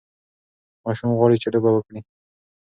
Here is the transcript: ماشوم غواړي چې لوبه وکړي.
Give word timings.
ماشوم 0.85 1.11
غواړي 1.17 1.37
چې 1.43 1.47
لوبه 1.53 1.71
وکړي. 1.73 1.99